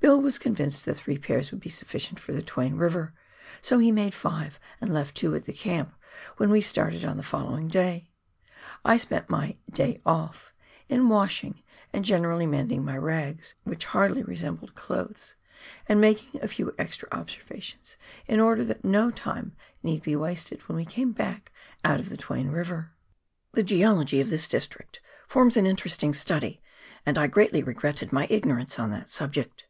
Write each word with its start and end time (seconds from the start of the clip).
Bill 0.00 0.20
was 0.22 0.38
convinced 0.38 0.84
that 0.84 0.94
three 0.94 1.18
pairs 1.18 1.50
would 1.50 1.58
be 1.58 1.68
suflBcient 1.70 2.20
for 2.20 2.32
the 2.32 2.40
Twain 2.40 2.76
River, 2.76 3.12
so 3.60 3.80
he 3.80 3.90
made 3.90 4.14
five, 4.14 4.60
and 4.80 4.94
left 4.94 5.16
two 5.16 5.34
at 5.34 5.44
the 5.44 5.52
camp 5.52 5.92
when 6.36 6.50
we 6.50 6.60
started 6.60 7.04
on 7.04 7.16
the 7.16 7.22
following 7.24 7.66
day. 7.66 8.12
I 8.84 8.96
spent 8.96 9.28
my" 9.28 9.56
day 9.82 10.00
off" 10.06 10.54
in 10.88 11.08
washing, 11.08 11.64
and 11.92 12.04
generally 12.04 12.46
mending 12.46 12.84
my 12.84 12.96
rags, 12.96 13.56
which 13.64 13.86
hardly 13.86 14.22
resembled 14.22 14.76
clothes, 14.76 15.34
and 15.88 16.00
making 16.00 16.40
a 16.44 16.48
few 16.48 16.76
extra 16.78 17.08
observations 17.10 17.96
in 18.28 18.38
order 18.38 18.62
that 18.62 18.84
no 18.84 19.10
time 19.10 19.56
need 19.82 20.04
be 20.04 20.14
wasted 20.14 20.62
when 20.68 20.76
we 20.76 20.84
came 20.84 21.10
back 21.10 21.50
out 21.84 21.98
of 21.98 22.08
the 22.08 22.16
Twain 22.16 22.50
River. 22.52 22.92
The 23.54 23.64
geology 23.64 24.20
of 24.20 24.30
this 24.30 24.46
district 24.46 25.00
forms 25.26 25.56
an 25.56 25.66
interesting 25.66 26.14
study, 26.14 26.62
and 27.04 27.18
I 27.18 27.26
greatly 27.26 27.64
regretted 27.64 28.12
my 28.12 28.28
ignorance 28.30 28.78
on 28.78 28.92
that 28.92 29.10
subject. 29.10 29.64